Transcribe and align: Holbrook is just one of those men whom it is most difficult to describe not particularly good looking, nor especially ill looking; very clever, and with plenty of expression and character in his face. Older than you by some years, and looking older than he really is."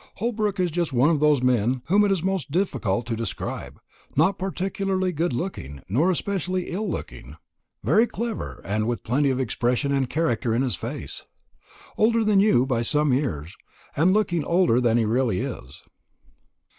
Holbrook 0.15 0.59
is 0.59 0.71
just 0.71 0.91
one 0.91 1.11
of 1.11 1.19
those 1.19 1.43
men 1.43 1.83
whom 1.85 2.03
it 2.03 2.11
is 2.11 2.23
most 2.23 2.49
difficult 2.49 3.05
to 3.05 3.15
describe 3.15 3.79
not 4.15 4.39
particularly 4.39 5.11
good 5.11 5.31
looking, 5.31 5.83
nor 5.87 6.09
especially 6.09 6.69
ill 6.71 6.89
looking; 6.89 7.35
very 7.83 8.07
clever, 8.07 8.63
and 8.65 8.87
with 8.87 9.03
plenty 9.03 9.29
of 9.29 9.39
expression 9.39 9.91
and 9.91 10.09
character 10.09 10.55
in 10.55 10.63
his 10.63 10.75
face. 10.75 11.25
Older 11.99 12.23
than 12.23 12.39
you 12.39 12.65
by 12.65 12.81
some 12.81 13.13
years, 13.13 13.55
and 13.95 14.11
looking 14.11 14.43
older 14.45 14.81
than 14.81 14.97
he 14.97 15.05
really 15.05 15.41
is." 15.41 15.83